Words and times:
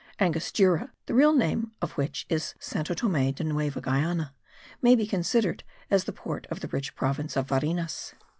Angostura, 0.19 0.91
the 1.05 1.13
real 1.13 1.31
name 1.31 1.73
of 1.79 1.91
which 1.91 2.25
is 2.27 2.55
Santo 2.59 2.95
Tome 2.95 3.31
de 3.33 3.43
Nueva 3.43 3.79
Guiana, 3.81 4.33
may 4.81 4.95
be 4.95 5.05
considered 5.05 5.63
as 5.91 6.05
the 6.05 6.11
port 6.11 6.47
of 6.49 6.61
the 6.61 6.67
rich 6.69 6.95
province 6.95 7.37
of 7.37 7.45
Varinas. 7.47 8.15